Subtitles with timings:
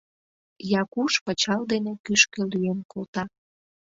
[0.81, 3.23] Якуш пычал дене кӱшкӧ лӱен колта.